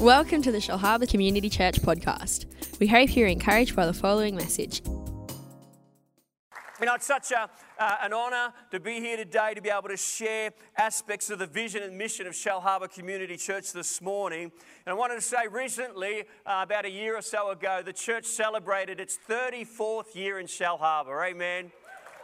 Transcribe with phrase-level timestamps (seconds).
[0.00, 2.46] Welcome to the Shellharbour Community Church podcast.
[2.80, 4.80] We hope you're encouraged by the following message.
[6.80, 9.90] You know, it's such a, uh, an honour to be here today to be able
[9.90, 14.44] to share aspects of the vision and mission of Shellharbour Community Church this morning.
[14.86, 18.24] And I wanted to say recently, uh, about a year or so ago, the church
[18.24, 21.28] celebrated its 34th year in Shellharbour.
[21.28, 21.72] Amen.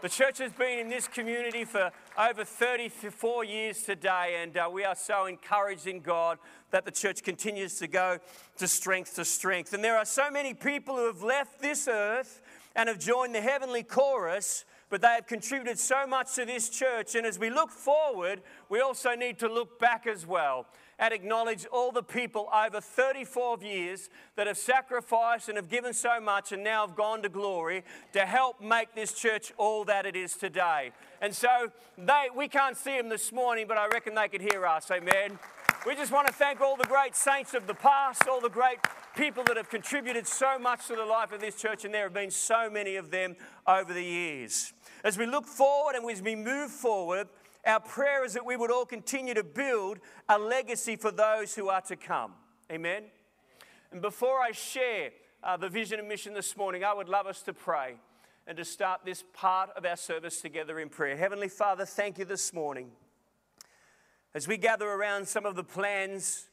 [0.01, 4.85] The church has been in this community for over 34 years today, and uh, we
[4.85, 6.39] are so encouraged in God
[6.71, 8.19] that the church continues to go
[8.57, 9.75] to strength to strength.
[9.75, 12.41] And there are so many people who have left this earth
[12.75, 17.15] and have joined the heavenly chorus, but they have contributed so much to this church.
[17.15, 18.41] And as we look forward,
[18.71, 20.67] we also need to look back as well
[20.99, 26.21] and acknowledge all the people over 34 years that have sacrificed and have given so
[26.21, 30.17] much and now have gone to glory to help make this church all that it
[30.17, 30.93] is today.
[31.21, 34.67] And so they, we can't see them this morning, but I reckon they could hear
[34.67, 34.91] us.
[34.91, 35.39] Amen.
[35.87, 38.79] We just want to thank all the great saints of the past, all the great
[39.17, 42.13] people that have contributed so much to the life of this church, and there have
[42.13, 44.73] been so many of them over the years.
[45.05, 47.29] As we look forward and as we move forward,
[47.67, 51.69] our prayer is that we would all continue to build a legacy for those who
[51.69, 52.33] are to come.
[52.71, 53.05] Amen.
[53.91, 55.11] And before I share
[55.43, 57.97] uh, the vision and mission this morning, I would love us to pray
[58.47, 61.17] and to start this part of our service together in prayer.
[61.17, 62.91] Heavenly Father, thank you this morning.
[64.35, 66.47] As we gather around some of the plans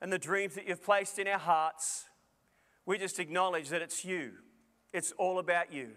[0.00, 2.04] and the dreams that you've placed in our hearts,
[2.86, 4.32] we just acknowledge that it's you.
[4.92, 5.90] It's all about you.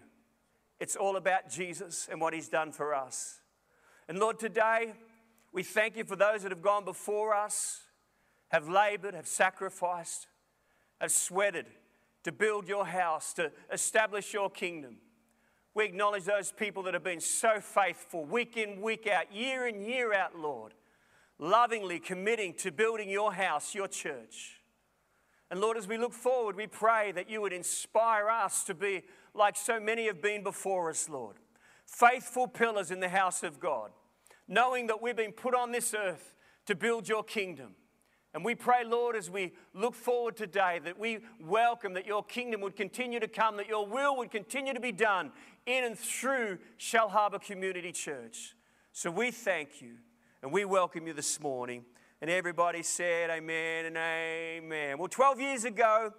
[0.80, 3.37] It's all about Jesus and what he's done for us.
[4.08, 4.94] And Lord, today
[5.52, 7.82] we thank you for those that have gone before us,
[8.48, 10.26] have labored, have sacrificed,
[10.98, 11.66] have sweated
[12.24, 14.96] to build your house, to establish your kingdom.
[15.74, 19.82] We acknowledge those people that have been so faithful, week in, week out, year in,
[19.82, 20.72] year out, Lord,
[21.38, 24.62] lovingly committing to building your house, your church.
[25.50, 29.02] And Lord, as we look forward, we pray that you would inspire us to be
[29.34, 31.36] like so many have been before us, Lord
[31.88, 33.90] faithful pillars in the house of God,
[34.46, 36.34] knowing that we've been put on this earth
[36.66, 37.74] to build your kingdom.
[38.34, 42.60] And we pray, Lord, as we look forward today, that we welcome that your kingdom
[42.60, 45.32] would continue to come, that your will would continue to be done
[45.64, 48.54] in and through Shellharbour Community Church.
[48.92, 49.94] So we thank you
[50.42, 51.84] and we welcome you this morning.
[52.20, 54.98] And everybody said, Amen and Amen.
[54.98, 56.12] Well, 12 years ago,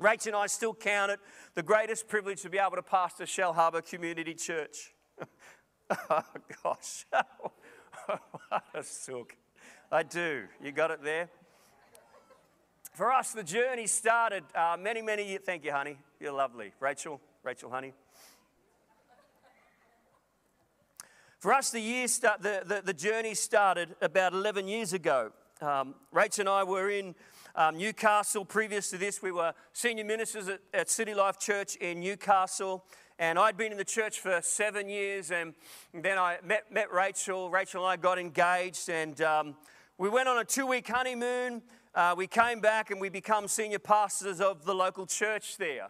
[0.00, 1.18] Rach and I still count it
[1.54, 4.92] the greatest privilege to be able to pastor Shellharbour Community Church.
[6.10, 6.22] oh,
[6.62, 7.06] gosh.
[8.06, 9.36] what a silk.
[9.90, 10.44] I do.
[10.62, 11.28] You got it there?
[12.92, 15.42] For us, the journey started uh, many, many years.
[15.44, 15.98] Thank you, honey.
[16.20, 16.72] You're lovely.
[16.80, 17.92] Rachel, Rachel, honey.
[21.38, 25.30] For us, the, year start, the, the, the journey started about 11 years ago.
[25.60, 27.14] Um, Rachel and I were in
[27.54, 28.44] um, Newcastle.
[28.44, 32.84] Previous to this, we were senior ministers at, at City Life Church in Newcastle.
[33.20, 35.54] And I'd been in the church for seven years, and
[35.92, 37.50] then I met, met Rachel.
[37.50, 39.56] Rachel and I got engaged, and um,
[39.98, 41.62] we went on a two week honeymoon.
[41.96, 45.88] Uh, we came back and we become senior pastors of the local church there.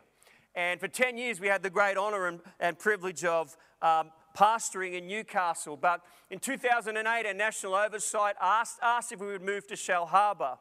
[0.55, 4.95] And for 10 years, we had the great honour and, and privilege of um, pastoring
[4.95, 5.77] in Newcastle.
[5.77, 6.01] But
[6.31, 10.57] in 2008, our national oversight asked, asked if we would move to Shellharbour.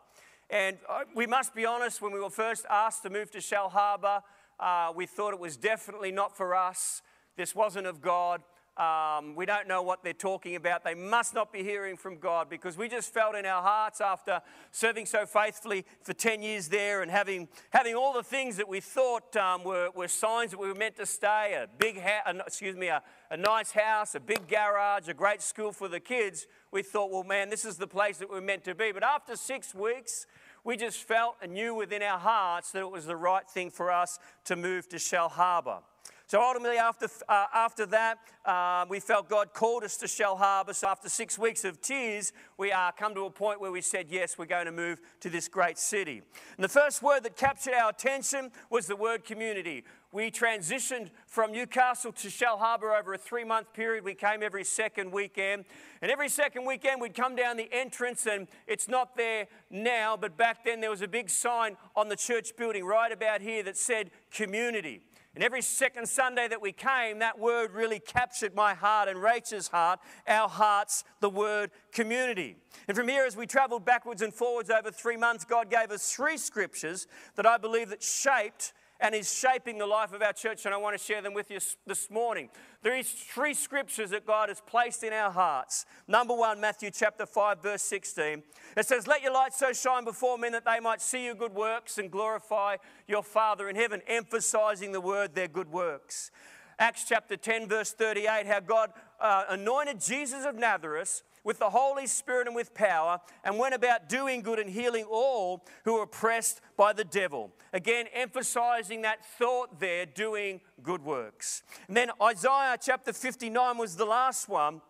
[0.49, 4.21] And uh, we must be honest, when we were first asked to move to Shellharbour,
[4.59, 7.01] uh, we thought it was definitely not for us.
[7.35, 8.41] This wasn't of God.
[8.77, 10.83] Um, we don't know what they're talking about.
[10.83, 14.39] They must not be hearing from God because we just felt in our hearts after
[14.71, 18.79] serving so faithfully for 10 years there and having, having all the things that we
[18.79, 22.75] thought um, were, were signs that we were meant to stay a big ha- excuse
[22.75, 23.01] me, a,
[23.31, 26.45] a nice house, a big garage, a great school for the kids.
[26.71, 28.91] We thought, well, man, this is the place that we're meant to be.
[28.91, 30.27] But after six weeks,
[30.67, 33.89] we just felt and knew within our hearts that it was the right thing for
[33.89, 35.79] us to move to Shellharbour.
[36.25, 40.75] So ultimately, after, uh, after that, uh, we felt God called us to Shellharbour.
[40.75, 44.07] So after six weeks of tears, we uh, come to a point where we said,
[44.09, 46.21] yes, we're going to move to this great city.
[46.57, 49.85] And the first word that captured our attention was the word community.
[50.13, 54.05] We transitioned from Newcastle to Shellharbour over a three month period.
[54.05, 55.65] We came every second weekend.
[56.01, 60.37] And every second weekend, we'd come down the entrance, and it's not there now, but
[60.37, 63.75] back then there was a big sign on the church building right about here that
[63.75, 65.01] said community.
[65.35, 69.67] And every second Sunday that we came, that word really captured my heart and Rachel's
[69.67, 72.55] heart, our hearts, the word community.
[72.87, 76.11] And from here, as we traveled backwards and forwards over three months, God gave us
[76.11, 80.65] three scriptures that I believe that shaped and is shaping the life of our church,
[80.65, 82.49] and I want to share them with you this morning.
[82.81, 85.85] There is three scriptures that God has placed in our hearts.
[86.07, 88.43] Number one, Matthew chapter 5, verse 16.
[88.75, 91.53] It says, Let your light so shine before men that they might see your good
[91.53, 92.77] works and glorify
[93.07, 96.31] your Father in heaven, emphasizing the word, their good works.
[96.79, 102.05] Acts chapter 10, verse 38, how God uh, anointed Jesus of Nazareth with the Holy
[102.07, 106.59] Spirit and with power, and went about doing good and healing all who were oppressed
[106.75, 107.53] by the devil.
[107.71, 111.63] Again, emphasizing that thought there, doing good works.
[111.87, 114.81] And then Isaiah chapter 59 was the last one,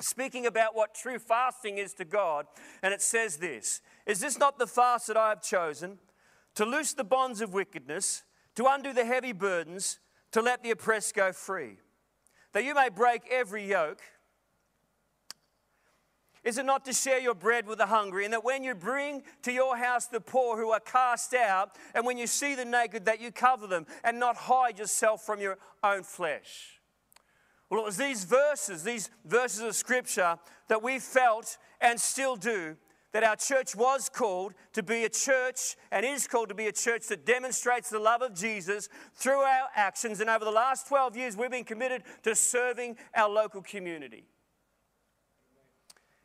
[0.00, 2.46] speaking about what true fasting is to God.
[2.82, 5.98] And it says this Is this not the fast that I have chosen?
[6.54, 8.22] To loose the bonds of wickedness,
[8.54, 9.98] to undo the heavy burdens,
[10.32, 11.76] to let the oppressed go free,
[12.54, 14.00] that you may break every yoke.
[16.48, 19.22] Is it not to share your bread with the hungry, and that when you bring
[19.42, 23.04] to your house the poor who are cast out, and when you see the naked,
[23.04, 26.80] that you cover them, and not hide yourself from your own flesh?
[27.68, 32.78] Well, it was these verses, these verses of scripture, that we felt and still do
[33.12, 36.72] that our church was called to be a church and is called to be a
[36.72, 40.20] church that demonstrates the love of Jesus through our actions.
[40.20, 44.24] And over the last 12 years, we've been committed to serving our local community.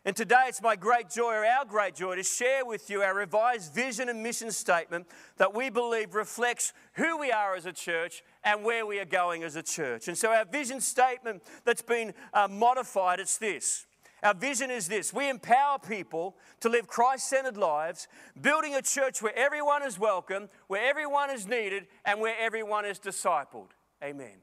[0.05, 3.15] And today it's my great joy, or our great joy, to share with you our
[3.15, 5.07] revised vision and mission statement
[5.37, 9.43] that we believe reflects who we are as a church and where we are going
[9.43, 10.09] as a church.
[10.09, 13.85] And so our vision statement that's been uh, modified, it's this.
[14.23, 18.09] Our vision is this we empower people to live Christ centered lives,
[18.41, 22.99] building a church where everyone is welcome, where everyone is needed, and where everyone is
[22.99, 23.69] discipled.
[24.03, 24.35] Amen.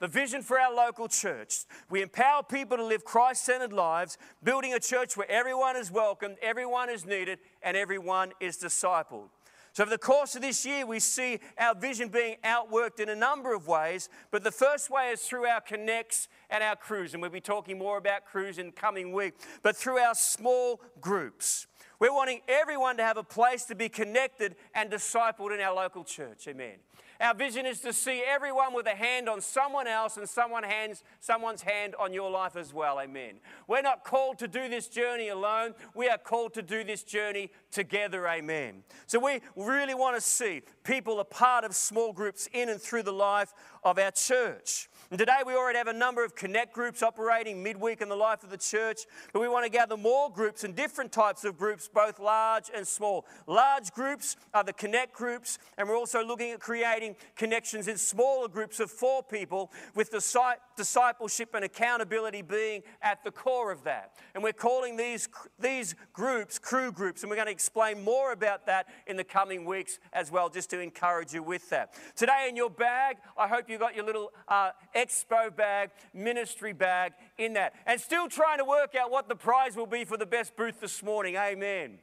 [0.00, 1.64] The vision for our local church.
[1.88, 6.36] We empower people to live Christ centered lives, building a church where everyone is welcomed,
[6.42, 9.28] everyone is needed, and everyone is discipled.
[9.74, 13.16] So, over the course of this year, we see our vision being outworked in a
[13.16, 14.08] number of ways.
[14.30, 17.12] But the first way is through our connects and our crews.
[17.12, 19.34] And we'll be talking more about crews in coming week.
[19.64, 21.66] But through our small groups.
[21.98, 26.04] We're wanting everyone to have a place to be connected and discipled in our local
[26.04, 26.46] church.
[26.46, 26.76] Amen.
[27.20, 31.02] Our vision is to see everyone with a hand on someone else and someone hands,
[31.20, 32.98] someone's hand on your life as well.
[32.98, 33.34] Amen.
[33.68, 35.74] We're not called to do this journey alone.
[35.94, 38.26] We are called to do this journey together.
[38.28, 38.82] Amen.
[39.06, 43.04] So we really want to see people a part of small groups in and through
[43.04, 43.52] the life
[43.84, 44.88] of our church.
[45.14, 48.42] And today we already have a number of connect groups operating midweek in the life
[48.42, 49.02] of the church,
[49.32, 52.84] but we want to gather more groups and different types of groups, both large and
[52.84, 53.24] small.
[53.46, 58.48] Large groups are the connect groups, and we're also looking at creating connections in smaller
[58.48, 64.16] groups of four people with discipleship and accountability being at the core of that.
[64.34, 65.28] And we're calling these,
[65.60, 69.64] these groups crew groups, and we're going to explain more about that in the coming
[69.64, 71.94] weeks as well, just to encourage you with that.
[72.16, 74.70] Today in your bag, I hope you got your little uh,
[75.04, 77.74] expo bag, ministry bag in that.
[77.86, 80.80] And still trying to work out what the prize will be for the best booth
[80.80, 81.36] this morning.
[81.36, 81.98] Amen.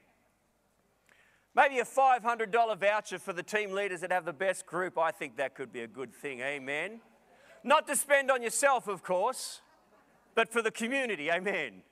[1.53, 4.98] Maybe a $500 voucher for the team leaders that have the best group.
[4.98, 6.39] I think that could be a good thing.
[6.39, 7.01] Amen.
[7.63, 9.62] Not to spend on yourself, of course,
[10.33, 11.30] but for the community.
[11.30, 11.83] Amen.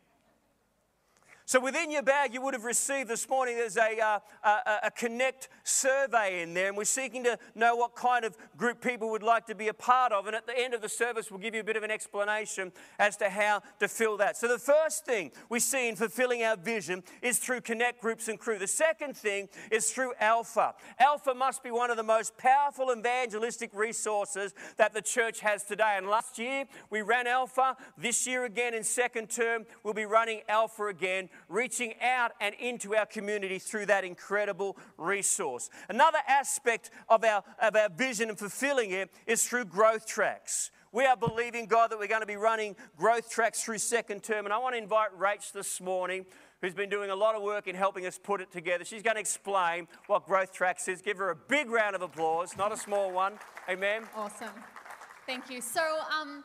[1.50, 4.92] So within your bag, you would have received this morning, there's a, uh, a, a,
[4.92, 9.24] Connect survey in there, and we're seeking to know what kind of group people would
[9.24, 10.28] like to be a part of.
[10.28, 12.72] And at the end of the service, we'll give you a bit of an explanation
[13.00, 14.38] as to how to fill that.
[14.38, 18.38] So the first thing we see in fulfilling our vision is through Connect groups and
[18.38, 18.60] crew.
[18.60, 20.76] The second thing is through Alpha.
[21.00, 25.96] Alpha must be one of the most powerful evangelistic resources that the church has today.
[25.98, 27.76] And last year, we ran Alpha.
[27.98, 32.96] This year again, in second term, we'll be running Alpha again reaching out and into
[32.96, 35.70] our community through that incredible resource.
[35.90, 40.72] Another aspect of our, of our vision and fulfilling it is through growth tracks.
[40.92, 44.46] We are believing, God, that we're going to be running growth tracks through second term.
[44.46, 46.26] And I want to invite Rach this morning,
[46.62, 48.84] who's been doing a lot of work in helping us put it together.
[48.84, 51.02] She's going to explain what growth tracks is.
[51.02, 53.34] Give her a big round of applause, not a small one.
[53.70, 54.04] Amen.
[54.16, 54.50] Awesome.
[55.28, 55.62] Thank you.
[55.62, 55.82] So,
[56.20, 56.44] um,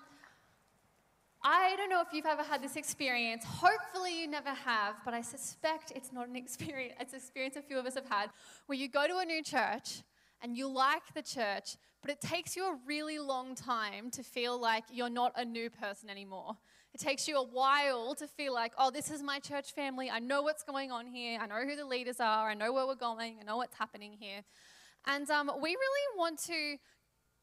[1.47, 3.45] I don't know if you've ever had this experience.
[3.45, 6.95] Hopefully, you never have, but I suspect it's not an experience.
[6.99, 8.31] It's an experience a few of us have had
[8.65, 10.03] where you go to a new church
[10.41, 14.59] and you like the church, but it takes you a really long time to feel
[14.59, 16.57] like you're not a new person anymore.
[16.95, 20.11] It takes you a while to feel like, oh, this is my church family.
[20.11, 21.39] I know what's going on here.
[21.43, 22.49] I know who the leaders are.
[22.49, 23.37] I know where we're going.
[23.39, 24.41] I know what's happening here.
[25.07, 26.77] And um, we really want to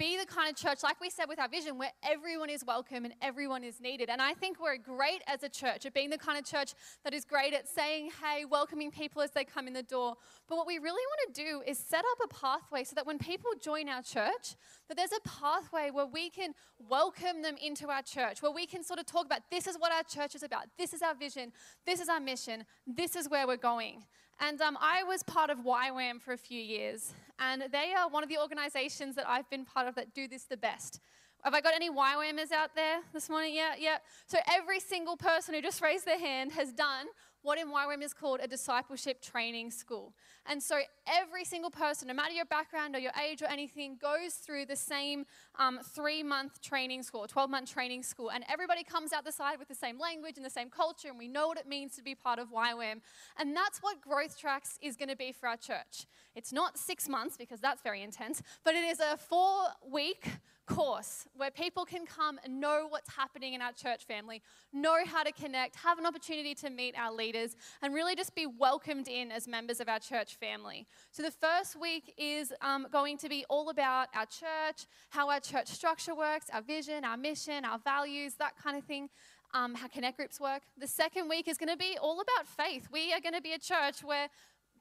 [0.01, 3.05] be the kind of church, like we said with our vision, where everyone is welcome
[3.05, 4.09] and everyone is needed.
[4.09, 7.13] And I think we're great as a church at being the kind of church that
[7.13, 10.15] is great at saying, hey, welcoming people as they come in the door.
[10.49, 13.19] But what we really want to do is set up a pathway so that when
[13.19, 14.55] people join our church,
[14.87, 16.55] that there's a pathway where we can
[16.89, 19.91] welcome them into our church, where we can sort of talk about this is what
[19.91, 21.51] our church is about, this is our vision,
[21.85, 24.01] this is our mission, this is where we're going.
[24.39, 28.23] And um, I was part of YWAM for a few years, and they are one
[28.23, 30.99] of the organizations that I've been part of that do this the best.
[31.43, 33.55] Have I got any YWAMers out there this morning?
[33.55, 33.97] Yeah, yeah.
[34.27, 37.07] So every single person who just raised their hand has done
[37.41, 40.13] what in YWAM is called a discipleship training school.
[40.47, 44.33] And so every single person, no matter your background or your age or anything, goes
[44.33, 45.25] through the same
[45.59, 48.31] um, three month training school, 12 month training school.
[48.31, 51.17] And everybody comes out the side with the same language and the same culture, and
[51.17, 53.01] we know what it means to be part of YWAM.
[53.37, 56.05] And that's what Growth Tracks is going to be for our church.
[56.35, 60.27] It's not six months because that's very intense, but it is a four week
[60.65, 65.23] course where people can come and know what's happening in our church family, know how
[65.23, 69.31] to connect, have an opportunity to meet our leaders, and really just be welcomed in
[69.31, 70.87] as members of our church family.
[71.11, 75.39] So, the first week is um, going to be all about our church, how our
[75.39, 79.09] church structure works, our vision, our mission, our values, that kind of thing.
[79.53, 80.61] Um, how connect groups work.
[80.77, 82.87] The second week is going to be all about faith.
[82.89, 84.29] We are going to be a church where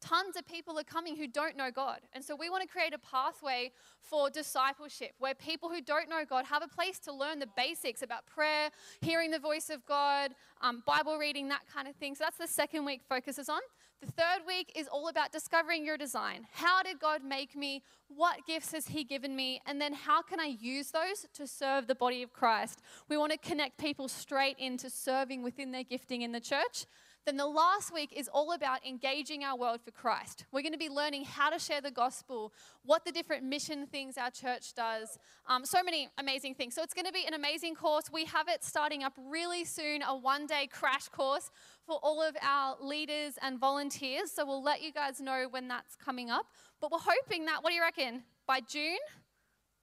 [0.00, 2.00] tons of people are coming who don't know God.
[2.12, 6.24] And so we want to create a pathway for discipleship where people who don't know
[6.28, 10.32] God have a place to learn the basics about prayer, hearing the voice of God,
[10.62, 12.14] um, Bible reading, that kind of thing.
[12.14, 13.60] So that's the second week focuses on.
[14.00, 16.46] The third week is all about discovering your design.
[16.52, 17.82] How did God make me?
[18.08, 19.60] What gifts has He given me?
[19.66, 22.80] And then how can I use those to serve the body of Christ?
[23.10, 26.86] We want to connect people straight into serving within their gifting in the church.
[27.26, 30.46] Then the last week is all about engaging our world for Christ.
[30.52, 34.16] We're going to be learning how to share the gospel, what the different mission things
[34.16, 36.74] our church does, um, so many amazing things.
[36.74, 38.04] So it's going to be an amazing course.
[38.10, 41.50] We have it starting up really soon, a one day crash course
[41.86, 44.30] for all of our leaders and volunteers.
[44.32, 46.46] So we'll let you guys know when that's coming up.
[46.80, 48.22] But we're hoping that, what do you reckon?
[48.46, 48.98] By June,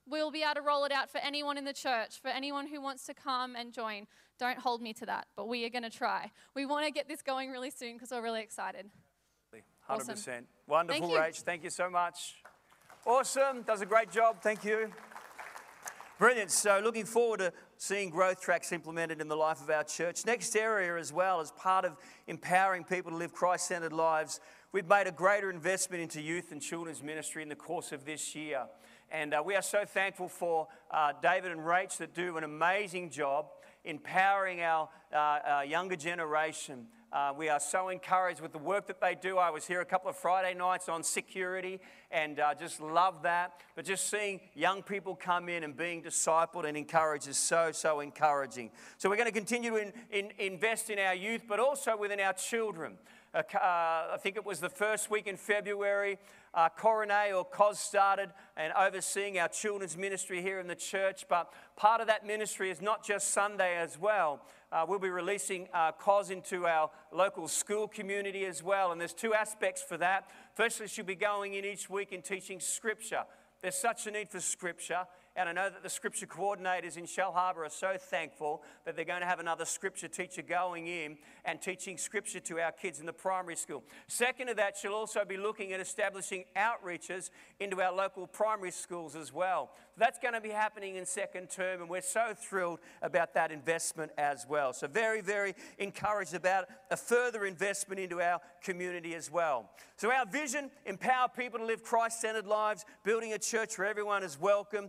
[0.08, 2.80] we'll be able to roll it out for anyone in the church, for anyone who
[2.80, 4.06] wants to come and join.
[4.38, 6.30] Don't hold me to that, but we are going to try.
[6.54, 8.86] We want to get this going really soon because we're really excited.
[9.54, 9.60] 100%.
[9.88, 10.46] Awesome.
[10.66, 11.34] Wonderful, Thank.
[11.36, 11.42] Rach.
[11.42, 12.34] Thank you so much.
[13.06, 13.62] Awesome.
[13.62, 14.42] Does a great job.
[14.42, 14.92] Thank you.
[16.18, 16.50] Brilliant.
[16.50, 20.26] So, looking forward to seeing growth tracks implemented in the life of our church.
[20.26, 24.40] Next area, as well, as part of empowering people to live Christ centered lives,
[24.72, 28.34] we've made a greater investment into youth and children's ministry in the course of this
[28.34, 28.66] year.
[29.10, 33.10] And uh, we are so thankful for uh, David and Rach that do an amazing
[33.10, 33.46] job
[33.84, 36.86] empowering our uh, uh, younger generation.
[37.10, 39.38] Uh, we are so encouraged with the work that they do.
[39.38, 41.80] I was here a couple of Friday nights on security
[42.10, 43.62] and uh, just love that.
[43.74, 48.00] But just seeing young people come in and being discipled and encouraged is so, so
[48.00, 48.70] encouraging.
[48.98, 52.20] So we're going to continue to in, in, invest in our youth, but also within
[52.20, 52.98] our children.
[53.34, 56.18] Uh, I think it was the first week in February,
[56.54, 61.26] uh, Coronet or COS started and overseeing our children's ministry here in the church.
[61.28, 64.40] But part of that ministry is not just Sunday as well.
[64.72, 68.92] Uh, we'll be releasing uh, COS into our local school community as well.
[68.92, 70.30] And there's two aspects for that.
[70.54, 73.24] Firstly, she'll be going in each week and teaching scripture.
[73.60, 75.06] There's such a need for scripture.
[75.38, 79.20] And I know that the scripture coordinators in Shellharbour are so thankful that they're going
[79.20, 83.12] to have another scripture teacher going in and teaching scripture to our kids in the
[83.12, 83.84] primary school.
[84.08, 87.30] Second to that, she'll also be looking at establishing outreaches
[87.60, 89.70] into our local primary schools as well.
[89.96, 94.12] That's going to be happening in second term, and we're so thrilled about that investment
[94.16, 94.72] as well.
[94.72, 99.70] So, very, very encouraged about a further investment into our community as well.
[99.96, 104.22] So, our vision empower people to live Christ centered lives, building a church where everyone
[104.22, 104.88] is welcome,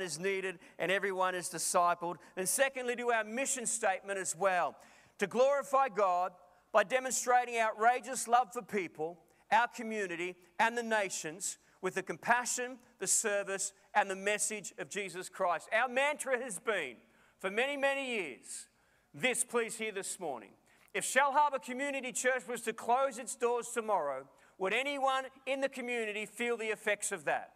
[0.00, 2.16] is needed, and everyone is discipled.
[2.36, 4.76] And secondly, to our mission statement as well
[5.18, 6.32] to glorify God
[6.72, 9.18] by demonstrating outrageous love for people,
[9.52, 15.28] our community, and the nations with the compassion, the service, and the message of Jesus
[15.28, 15.68] Christ.
[15.72, 16.96] Our mantra has been
[17.38, 18.68] for many, many years
[19.14, 20.50] this, please hear this morning.
[20.94, 24.26] If Shellharbour Community Church was to close its doors tomorrow,
[24.58, 27.52] would anyone in the community feel the effects of that?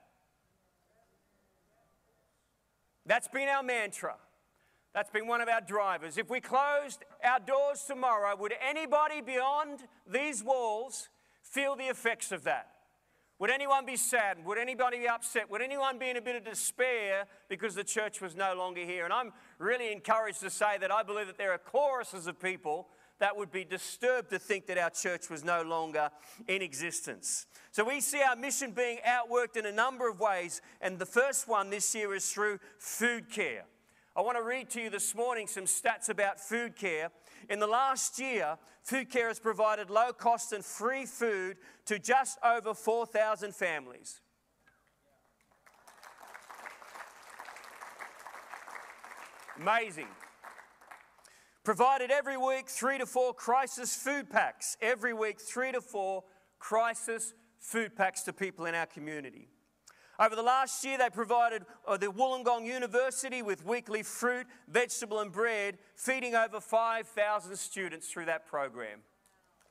[3.06, 4.16] That's been our mantra.
[4.92, 6.18] That's been one of our drivers.
[6.18, 11.08] If we closed our doors tomorrow, would anybody beyond these walls
[11.42, 12.70] feel the effects of that?
[13.38, 14.42] Would anyone be sad?
[14.46, 15.50] Would anybody be upset?
[15.50, 19.04] Would anyone be in a bit of despair because the church was no longer here?
[19.04, 22.88] And I'm really encouraged to say that I believe that there are choruses of people
[23.18, 26.10] that would be disturbed to think that our church was no longer
[26.48, 27.46] in existence.
[27.72, 31.48] So we see our mission being outworked in a number of ways, and the first
[31.48, 33.64] one this year is through food care.
[34.16, 37.10] I want to read to you this morning some stats about food care.
[37.50, 42.38] In the last year, food care has provided low cost and free food to just
[42.42, 44.20] over 4,000 families.
[49.60, 50.08] Amazing.
[51.66, 54.76] Provided every week three to four crisis food packs.
[54.80, 56.22] Every week, three to four
[56.60, 59.48] crisis food packs to people in our community.
[60.20, 65.32] Over the last year, they provided uh, the Wollongong University with weekly fruit, vegetable, and
[65.32, 69.00] bread, feeding over 5,000 students through that program.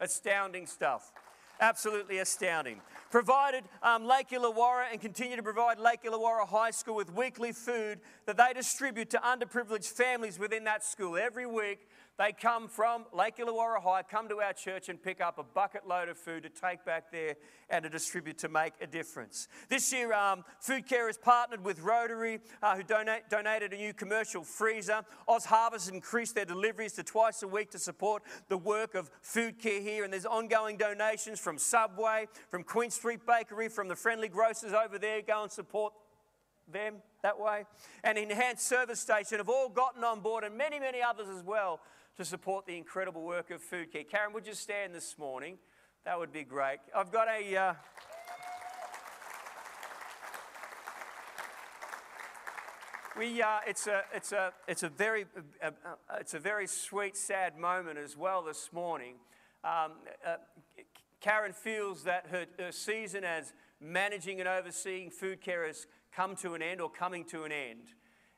[0.02, 1.14] Astounding stuff.
[1.60, 2.82] Absolutely astounding.
[3.12, 8.00] Provided um, Lake Illawarra and continue to provide Lake Illawarra High School with weekly food
[8.26, 11.16] that they distribute to underprivileged families within that school.
[11.16, 15.38] Every week, they come from Lake Illawarra High, come to our church and pick up
[15.38, 17.36] a bucket load of food to take back there
[17.70, 19.48] and to distribute to make a difference.
[19.70, 23.94] This year, um, Food Care has partnered with Rotary, uh, who donate, donated a new
[23.94, 25.02] commercial freezer.
[25.28, 29.82] OzHarvest increased their deliveries to twice a week to support the work of food care
[29.82, 30.04] here.
[30.04, 34.98] And there's ongoing donations from Subway, from Queen Street Bakery, from the friendly grocers over
[34.98, 35.22] there.
[35.22, 35.94] Go and support
[36.72, 37.66] them that way.
[38.04, 41.80] And Enhanced Service Station have all gotten on board, and many, many others as well,
[42.18, 44.06] to support the incredible work of Food Care.
[44.06, 45.58] Karen, would you stand this morning?
[46.06, 46.78] That would be great.
[46.96, 47.58] I've got a.
[47.58, 47.74] Uh,
[53.18, 55.26] we, uh, it's, a, it's, a, it's, a very,
[55.62, 59.16] uh, uh, it's a very sweet, sad moment as well this morning.
[59.66, 59.94] Um,
[60.26, 60.36] uh,
[61.20, 66.54] Karen feels that her, her season as managing and overseeing food care has come to
[66.54, 67.88] an end or coming to an end.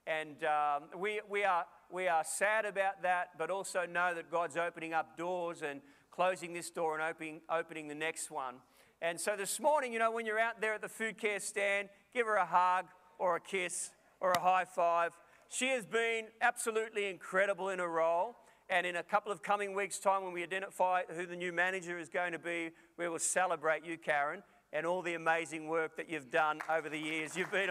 [0.07, 4.57] And um, we, we, are, we are sad about that, but also know that God's
[4.57, 8.55] opening up doors and closing this door and opening, opening the next one.
[9.01, 11.89] And so this morning, you know, when you're out there at the food care stand,
[12.13, 12.85] give her a hug
[13.19, 15.11] or a kiss or a high five.
[15.49, 18.35] She has been absolutely incredible in her role.
[18.69, 21.97] And in a couple of coming weeks' time, when we identify who the new manager
[21.97, 26.09] is going to be, we will celebrate you, Karen, and all the amazing work that
[26.09, 27.37] you've done over the years.
[27.37, 27.69] You've been,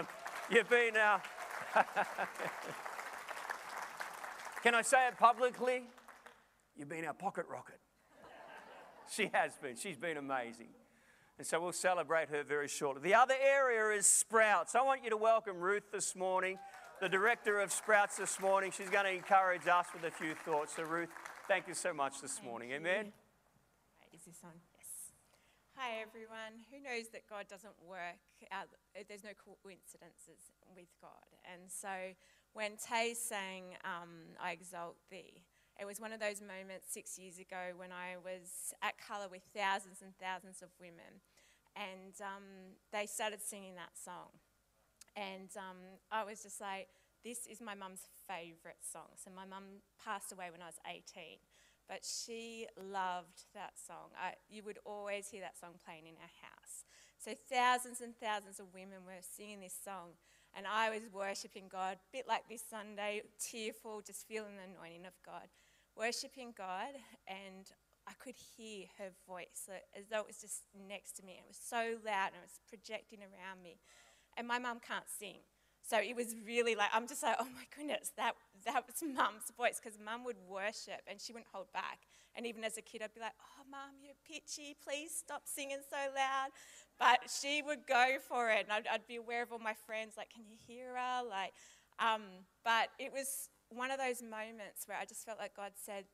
[0.50, 1.18] you've been uh,
[4.66, 5.84] Can I say it publicly?
[6.76, 7.78] You've been our pocket rocket.
[9.08, 9.76] She has been.
[9.76, 10.70] She's been amazing.
[11.38, 13.00] And so we'll celebrate her very shortly.
[13.00, 14.74] The other area is Sprouts.
[14.74, 16.58] I want you to welcome Ruth this morning,
[17.00, 18.72] the director of Sprouts this morning.
[18.76, 20.74] She's going to encourage us with a few thoughts.
[20.74, 21.10] So, Ruth,
[21.46, 22.70] thank you so much this Thank morning.
[22.70, 22.76] you.
[22.78, 23.12] Amen.
[24.12, 24.50] Is this on?
[24.74, 25.12] Yes.
[25.76, 26.66] Hi, everyone.
[26.72, 28.18] Who knows that God doesn't work
[28.50, 28.66] out?
[29.08, 29.30] There's no
[29.62, 31.38] coincidences with God.
[31.46, 32.16] And so
[32.56, 35.44] when Tay sang um, I Exalt Thee,
[35.78, 39.42] it was one of those moments six years ago when I was at Colour with
[39.54, 41.20] thousands and thousands of women.
[41.76, 44.32] And um, they started singing that song.
[45.12, 46.88] And um, I was just like,
[47.22, 49.12] this is my mum's favourite song.
[49.20, 51.36] So my mum passed away when I was 18
[51.88, 54.10] but she loved that song.
[54.18, 56.82] I, you would always hear that song playing in our house.
[57.18, 60.18] So thousands and thousands of women were singing this song,
[60.56, 65.04] and I was worshipping God, a bit like this Sunday, tearful, just feeling the anointing
[65.04, 65.48] of God,
[65.94, 66.96] worshipping God,
[67.28, 67.70] and
[68.08, 71.32] I could hear her voice as though it was just next to me.
[71.38, 73.78] It was so loud and it was projecting around me.
[74.36, 75.40] And my mum can't sing.
[75.88, 79.52] So it was really like, I'm just like, oh my goodness, that, that was mum's
[79.56, 82.00] voice because mum would worship and she wouldn't hold back.
[82.34, 85.78] And even as a kid, I'd be like, oh, mum, you're pitchy, please stop singing
[85.88, 86.50] so loud.
[86.98, 88.64] But she would go for it.
[88.64, 91.22] And I'd, I'd be aware of all my friends, like, can you hear her?
[91.22, 91.52] Like,
[91.98, 92.22] um,
[92.64, 96.04] but it was one of those moments where I just felt like God said,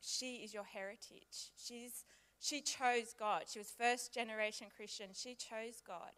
[0.00, 1.50] she is your heritage.
[1.58, 2.04] She's,
[2.38, 3.44] she chose God.
[3.50, 5.08] She was first generation Christian.
[5.12, 6.14] She chose God.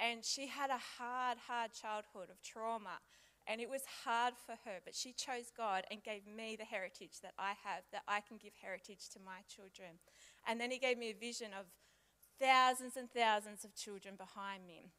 [0.00, 2.98] And she had a hard, hard childhood of trauma.
[3.46, 7.20] And it was hard for her, but she chose God and gave me the heritage
[7.22, 9.98] that I have, that I can give heritage to my children.
[10.46, 11.66] And then He gave me a vision of
[12.38, 14.92] thousands and thousands of children behind me.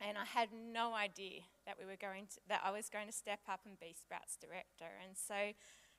[0.00, 3.12] And I had no idea that we were going to, that I was going to
[3.12, 4.88] step up and be Sprouts director.
[5.04, 5.52] And so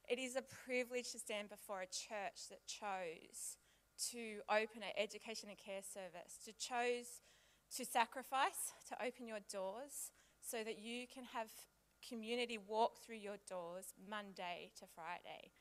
[0.07, 3.57] it is a privilege to stand before a church that chose
[4.11, 7.21] to open an education and care service, to chose
[7.77, 11.47] to sacrifice, to open your doors so that you can have
[12.07, 15.51] community walk through your doors Monday to Friday.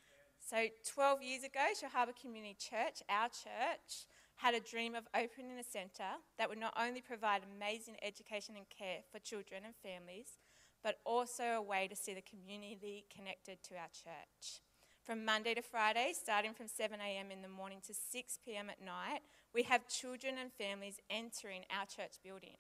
[0.41, 5.65] So 12 years ago, Shellharbour Community Church, our church, had a dream of opening a
[5.65, 10.39] centre that would not only provide amazing education and care for children and families,
[10.83, 14.63] but also a way to see the community connected to our church.
[15.09, 17.31] From Monday to Friday, starting from 7 a.m.
[17.31, 18.69] in the morning to 6 p.m.
[18.69, 19.21] at night,
[19.55, 22.59] we have children and families entering our church building.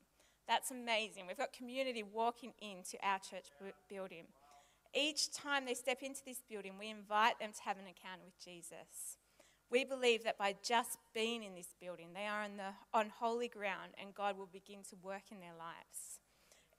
[0.49, 1.27] That's amazing.
[1.27, 3.49] We've got community walking into our church
[3.91, 4.25] building.
[4.95, 8.43] Each time they step into this building, we invite them to have an encounter with
[8.43, 9.19] Jesus.
[9.71, 13.49] We believe that by just being in this building, they are on, the, on holy
[13.49, 16.21] ground and God will begin to work in their lives.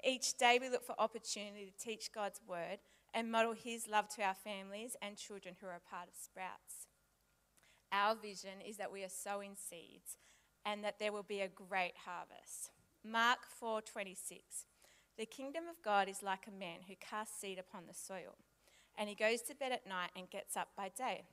[0.03, 2.79] Each day, we look for opportunity to teach God's word
[3.13, 6.87] and model His love to our families and children who are a part of Sprouts.
[7.91, 10.17] Our vision is that we are sowing seeds
[10.65, 12.71] and that there will be a great harvest.
[13.03, 14.65] Mark 4:26.
[15.17, 18.37] The kingdom of God is like a man who casts seed upon the soil,
[18.97, 21.25] and he goes to bed at night and gets up by day,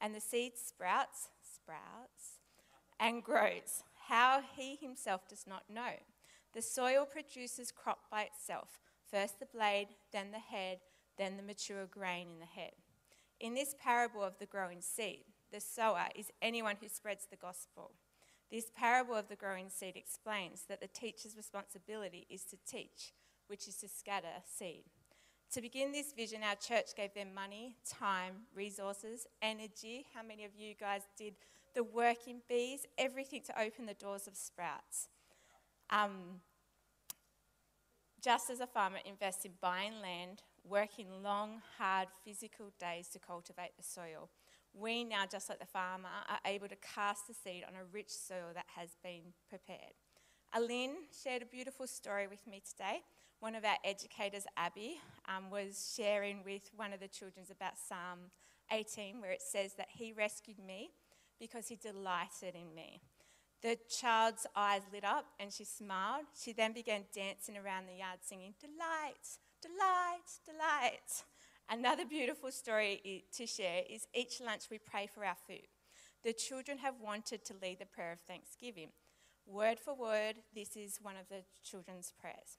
[0.00, 2.38] and the seed sprouts, sprouts,
[3.00, 3.82] and grows.
[4.08, 5.94] How he himself does not know.
[6.52, 8.78] The soil produces crop by itself,
[9.10, 10.80] first the blade, then the head,
[11.18, 12.72] then the mature grain in the head.
[13.40, 17.92] In this parable of the growing seed, the sower is anyone who spreads the gospel.
[18.50, 23.12] This parable of the growing seed explains that the teacher's responsibility is to teach,
[23.46, 24.84] which is to scatter seed.
[25.52, 30.06] To begin this vision, our church gave them money, time, resources, energy.
[30.14, 31.34] How many of you guys did
[31.74, 32.86] the work in bees?
[32.96, 35.08] Everything to open the doors of sprouts.
[35.90, 36.40] Um,
[38.22, 43.76] just as a farmer invests in buying land, working long, hard, physical days to cultivate
[43.76, 44.30] the soil,
[44.74, 48.08] we now, just like the farmer, are able to cast the seed on a rich
[48.10, 49.92] soil that has been prepared.
[50.54, 53.00] Aline shared a beautiful story with me today.
[53.40, 58.30] One of our educators, Abby, um, was sharing with one of the children about Psalm
[58.70, 60.90] 18, where it says that he rescued me
[61.40, 63.00] because he delighted in me.
[63.62, 66.24] The child's eyes lit up and she smiled.
[66.34, 71.22] She then began dancing around the yard singing, Delight, delight, delight.
[71.70, 75.68] Another beautiful story to share is each lunch we pray for our food.
[76.24, 78.88] The children have wanted to lead the prayer of thanksgiving.
[79.46, 82.58] Word for word, this is one of the children's prayers.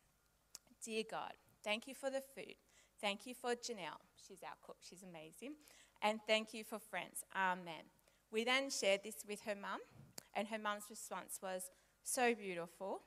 [0.83, 2.55] Dear God, thank you for the food.
[3.01, 3.99] Thank you for Janelle.
[4.25, 5.55] She's our cook, she's amazing.
[6.01, 7.23] And thank you for friends.
[7.35, 7.91] Amen.
[8.31, 9.79] We then shared this with her mum
[10.35, 11.69] and her mum's response was,
[12.03, 13.01] So beautiful.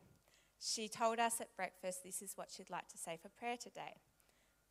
[0.58, 4.00] She told us at breakfast this is what she'd like to say for prayer today.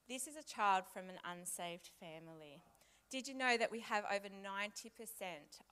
[0.09, 2.63] This is a child from an unsaved family.
[3.11, 4.91] Did you know that we have over 90%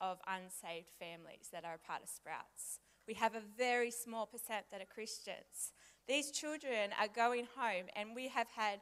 [0.00, 2.78] of unsaved families that are a part of Sprouts?
[3.06, 5.72] We have a very small percent that are Christians.
[6.06, 8.80] These children are going home, and we have had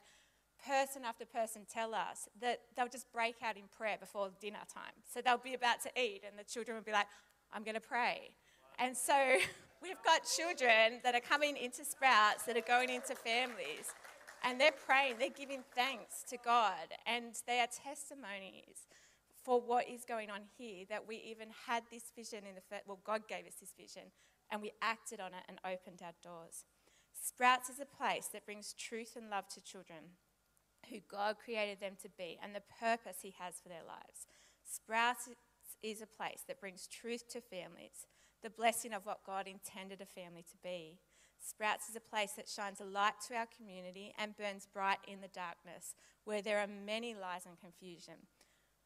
[0.64, 4.94] person after person tell us that they'll just break out in prayer before dinner time.
[5.12, 7.08] So they'll be about to eat, and the children will be like,
[7.52, 8.30] I'm going to pray.
[8.78, 9.14] And so
[9.82, 13.92] we've got children that are coming into Sprouts that are going into families
[14.44, 18.88] and they're praying, they're giving thanks to God, and they are testimonies
[19.42, 22.82] for what is going on here that we even had this vision in the first,
[22.86, 24.10] well, God gave us this vision,
[24.50, 26.64] and we acted on it and opened our doors.
[27.12, 30.18] Sprouts is a place that brings truth and love to children
[30.90, 34.26] who God created them to be and the purpose He has for their lives.
[34.64, 35.28] Sprouts
[35.82, 38.06] is a place that brings truth to families,
[38.42, 40.98] the blessing of what God intended a family to be.
[41.44, 45.20] Sprouts is a place that shines a light to our community and burns bright in
[45.20, 48.14] the darkness, where there are many lies and confusion.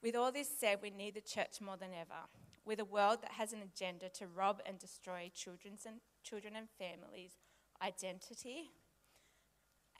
[0.02, 2.28] With all this said, we need the church more than ever.
[2.64, 6.68] With a world that has an agenda to rob and destroy children's and children and
[6.78, 7.36] families'
[7.82, 8.70] identity,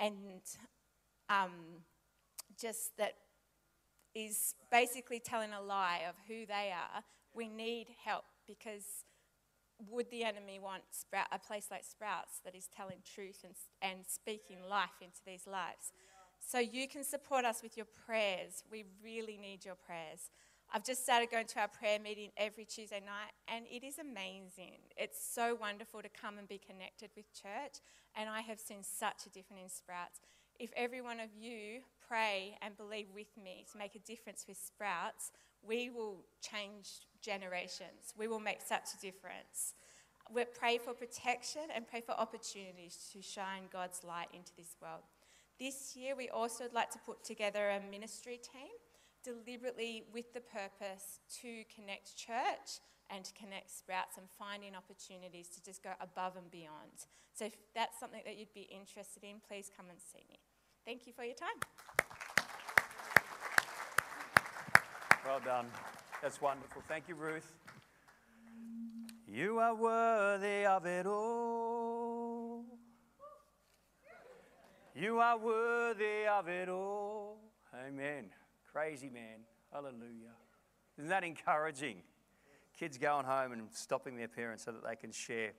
[0.00, 0.14] and
[1.28, 1.82] um,
[2.58, 3.14] just that
[4.16, 7.02] is basically telling a lie of who they are,
[7.34, 9.04] we need help because
[9.90, 14.06] would the enemy want Sprout, a place like Sprouts that is telling truth and, and
[14.06, 15.92] speaking life into these lives?
[16.40, 18.64] So you can support us with your prayers.
[18.72, 20.30] We really need your prayers.
[20.72, 24.80] I've just started going to our prayer meeting every Tuesday night, and it is amazing.
[24.96, 27.80] It's so wonderful to come and be connected with church,
[28.16, 30.20] and I have seen such a difference in Sprouts.
[30.58, 34.56] If every one of you pray and believe with me to make a difference with
[34.56, 38.14] Sprouts, we will change generations.
[38.16, 39.74] We will make such a difference.
[40.32, 45.02] We pray for protection and pray for opportunities to shine God's light into this world.
[45.58, 48.70] This year, we also would like to put together a ministry team
[49.24, 55.62] deliberately with the purpose to connect church and to connect sprouts and finding opportunities to
[55.62, 57.06] just go above and beyond.
[57.34, 60.38] So, if that's something that you'd be interested in, please come and see me.
[60.86, 61.48] Thank you for your time.
[65.26, 65.66] Well done.
[66.22, 66.80] That's wonderful.
[66.86, 67.52] Thank you, Ruth.
[69.26, 72.64] You are worthy of it all.
[74.94, 77.38] You are worthy of it all.
[77.84, 78.26] Amen.
[78.72, 79.40] Crazy man.
[79.72, 80.36] Hallelujah.
[80.96, 81.96] Isn't that encouraging?
[82.78, 85.50] Kids going home and stopping their parents so that they can share.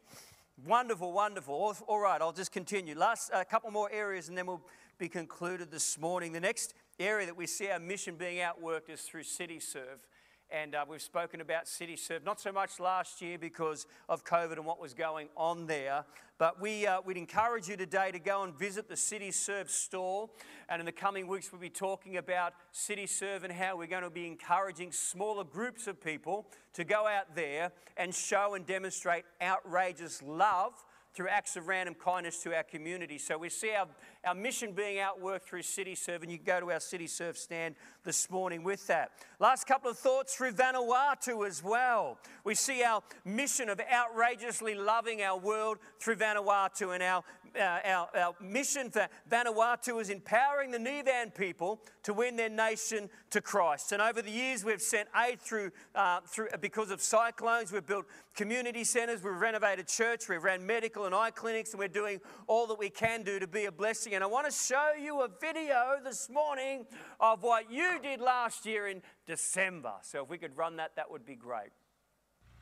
[0.65, 1.75] Wonderful, wonderful.
[1.87, 2.97] All right, I'll just continue.
[2.97, 4.65] Last a uh, couple more areas and then we'll
[4.97, 6.31] be concluded this morning.
[6.31, 9.99] The next area that we see our mission being outworked is through City Serve.
[10.49, 14.53] And uh, we've spoken about City Serve, not so much last year because of COVID
[14.53, 16.05] and what was going on there,
[16.37, 20.29] but we, uh, we'd encourage you today to go and visit the City Serve store.
[20.69, 24.03] And in the coming weeks, we'll be talking about City Serve and how we're going
[24.03, 29.25] to be encouraging smaller groups of people to go out there and show and demonstrate
[29.41, 30.73] outrageous love
[31.17, 33.17] through acts of random kindness to our community.
[33.17, 33.87] So we see our,
[34.23, 37.35] our mission being outworked through City Serve, and you can go to our City Serve
[37.35, 39.09] stand this morning with that.
[39.39, 42.19] Last couple of thoughts through Vanuatu as well.
[42.43, 47.23] We see our mission of outrageously loving our world through Vanuatu, and our,
[47.55, 53.09] uh, our, our mission for Vanuatu is empowering the Nivan people to win their nation
[53.29, 53.91] to Christ.
[53.91, 57.71] And over the years, we've sent aid through, uh, through because of cyclones.
[57.71, 58.05] We've built
[58.35, 62.67] community centres, we've renovated church, we've ran medical and eye clinics, and we're doing all
[62.67, 64.13] that we can do to be a blessing.
[64.13, 66.85] And I want to show you a video this morning
[67.19, 69.93] of what you did last year in December.
[70.01, 71.71] So if we could run that, that would be great.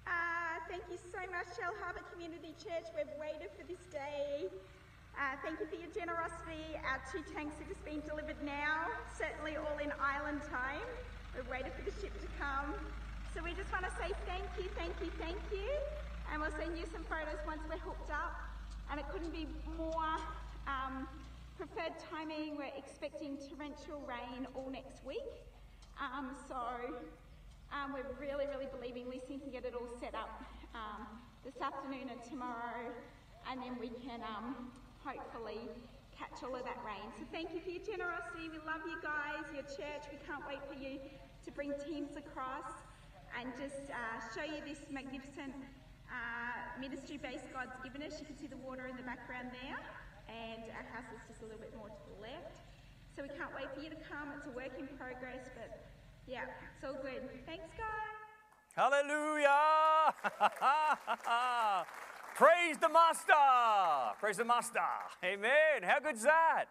[0.08, 0.12] Uh,
[0.70, 2.86] thank you so much, Shellharbour Community Church.
[2.96, 4.48] We've waited for this day.
[5.16, 6.76] Uh, thank you for your generosity.
[6.84, 10.84] Our two tanks are just being delivered now, certainly all in island time.
[11.32, 12.76] We've waited for the ship to come.
[13.32, 15.72] So we just want to say thank you, thank you, thank you.
[16.28, 18.36] And we'll send you some photos once we're hooked up.
[18.92, 19.48] And it couldn't be
[19.80, 20.20] more
[20.68, 21.08] um,
[21.56, 22.60] preferred timing.
[22.60, 25.32] We're expecting torrential rain all next week.
[25.96, 26.60] Um, so
[27.72, 30.44] um, we're really, really believing Lucy can get it all set up
[30.76, 31.08] um,
[31.48, 32.92] this afternoon and tomorrow.
[33.48, 34.76] And then we can um,
[35.06, 35.70] hopefully
[36.18, 37.06] catch all of that rain.
[37.14, 38.50] So thank you for your generosity.
[38.50, 40.10] We love you guys, your church.
[40.10, 40.98] We can't wait for you
[41.46, 42.74] to bring teams across
[43.38, 45.54] and just uh, show you this magnificent
[46.10, 48.18] uh, ministry base God's given us.
[48.18, 49.78] You can see the water in the background there,
[50.26, 52.66] and our house is just a little bit more to the left.
[53.14, 54.34] So we can't wait for you to come.
[54.34, 55.86] It's a work in progress, but
[56.26, 57.30] yeah, it's all good.
[57.46, 58.26] Thanks, guys.
[58.74, 60.16] Hallelujah!
[62.36, 63.32] Praise the Master!
[64.20, 64.82] Praise the Master!
[65.24, 65.84] Amen.
[65.84, 66.66] How good's that?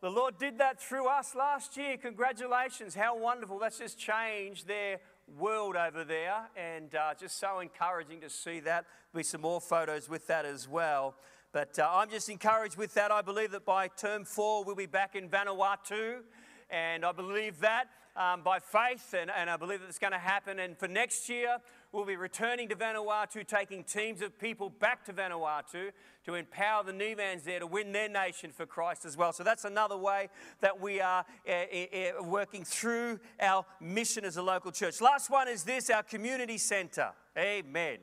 [0.00, 1.96] The Lord did that through us last year.
[1.96, 2.96] Congratulations.
[2.96, 3.60] How wonderful.
[3.60, 4.98] That's just changed their
[5.38, 8.86] world over there, and uh, just so encouraging to see that.
[9.12, 11.14] There'll be some more photos with that as well.
[11.52, 13.12] But uh, I'm just encouraged with that.
[13.12, 16.22] I believe that by term four, we'll be back in Vanuatu,
[16.70, 17.84] and I believe that
[18.16, 20.58] um, by faith, and, and I believe that it's going to happen.
[20.58, 21.58] And for next year,
[21.94, 25.92] we'll be returning to Vanuatu, taking teams of people back to Vanuatu
[26.24, 29.32] to empower the Nivans there to win their nation for Christ as well.
[29.32, 30.28] So that's another way
[30.60, 35.00] that we are uh, uh, working through our mission as a local church.
[35.00, 37.12] Last one is this our community centre.
[37.38, 37.98] Amen.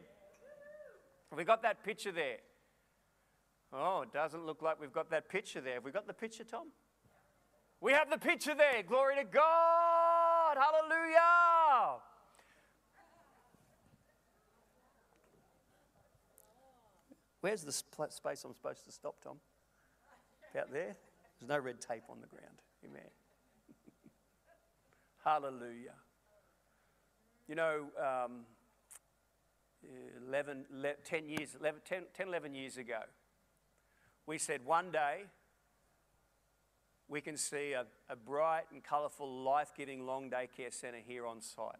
[1.36, 2.38] We got that picture there?
[3.74, 5.76] Oh, it doesn't look like we've got that picture there.
[5.76, 6.68] Have we got the picture, Tom?
[7.82, 8.84] We have the picture there.
[8.84, 10.58] Glory to God.
[10.58, 12.02] Hallelujah.
[17.42, 19.38] Where's the space I'm supposed to stop, Tom?
[20.58, 20.96] Out there?
[21.40, 22.62] There's no red tape on the ground.
[22.86, 23.10] Amen.
[25.26, 25.96] Hallelujah.
[27.48, 28.46] You know, um,
[30.28, 30.66] 11,
[31.04, 33.00] 10 years, 11, 10, 10, 11 years ago,
[34.28, 35.24] we said one day
[37.08, 41.26] we can see a, a bright and colourful, life giving long day care centre here
[41.26, 41.76] on site.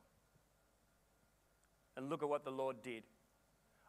[1.96, 3.04] And look at what the Lord did.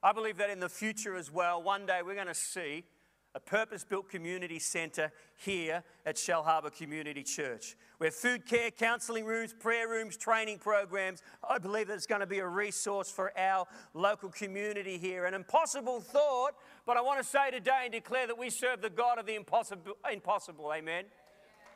[0.04, 2.82] I believe that in the future as well, one day we're going to see
[3.36, 9.54] a purpose built community centre here at Shellharbour Community Church, where food care, counselling rooms,
[9.54, 13.66] prayer rooms, training programs, I believe that it's going to be a resource for our
[13.94, 15.24] local community here.
[15.24, 18.90] An impossible thought, but I want to say today and declare that we serve the
[18.90, 19.96] God of the impossible.
[20.12, 21.04] impossible amen.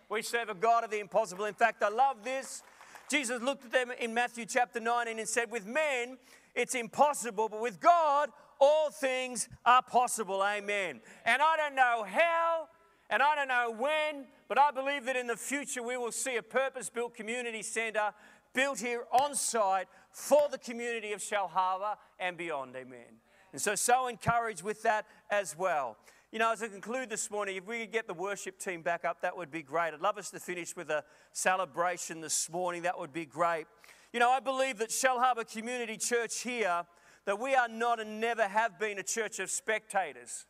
[0.09, 1.45] We serve a God of the impossible.
[1.45, 2.65] In fact, I love this.
[3.09, 6.19] Jesus looked at them in Matthew chapter 19 and said, With men,
[6.57, 10.43] it's impossible, but with God, all things are possible.
[10.43, 11.01] Amen.
[11.25, 12.69] And I don't know how,
[13.11, 16.37] and I don't know when, but I believe that in the future we will see
[16.37, 18.13] a purpose built community centre
[18.55, 22.75] built here on site for the community of Shellharbour and beyond.
[22.75, 23.21] Amen.
[23.53, 25.99] And so, so encouraged with that as well.
[26.33, 29.05] You know, as I conclude this morning, if we could get the worship team back
[29.05, 29.95] up, that would be great.
[29.95, 32.83] I'd love us to finish with a celebration this morning.
[32.83, 33.67] That would be great.
[34.13, 36.85] You know, I believe that Shellharbour Community Church here,
[37.25, 40.47] that we are not and never have been a church of spectators,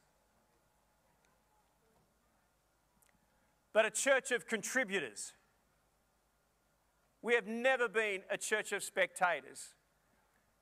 [3.72, 5.32] but a church of contributors.
[7.22, 9.74] We have never been a church of spectators.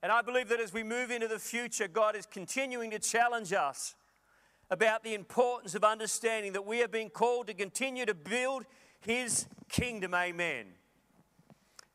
[0.02, 3.52] And I believe that as we move into the future, God is continuing to challenge
[3.52, 3.94] us
[4.70, 8.64] about the importance of understanding that we are being called to continue to build
[9.00, 10.14] His kingdom.
[10.14, 10.66] Amen.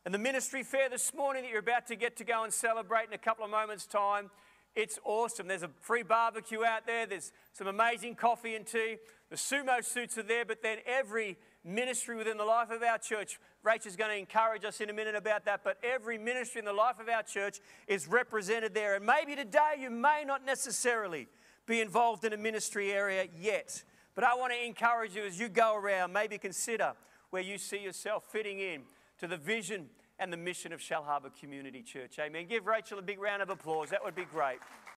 [0.06, 3.08] And the ministry fair this morning that you're about to get to go and celebrate
[3.08, 4.30] in a couple of moments' time,
[4.74, 5.46] it's awesome.
[5.46, 8.96] There's a free barbecue out there, there's some amazing coffee and tea.
[9.28, 13.38] The sumo suits are there, but then every ministry within the life of our church,
[13.62, 16.72] Rachel's going to encourage us in a minute about that, but every ministry in the
[16.72, 18.94] life of our church is represented there.
[18.94, 21.28] And maybe today you may not necessarily
[21.66, 23.84] be involved in a ministry area yet,
[24.14, 26.94] but I want to encourage you as you go around, maybe consider
[27.28, 28.82] where you see yourself fitting in
[29.20, 29.86] to the vision
[30.18, 32.18] and the mission of Shellharbour Community Church.
[32.18, 32.46] Amen.
[32.48, 33.90] Give Rachel a big round of applause.
[33.90, 34.58] That would be great.